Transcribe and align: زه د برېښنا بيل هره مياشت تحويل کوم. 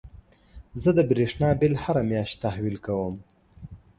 زه 0.81 0.89
د 0.97 0.99
برېښنا 1.09 1.49
بيل 1.59 1.73
هره 1.83 2.01
مياشت 2.09 2.35
تحويل 2.43 2.77
کوم. 2.85 3.15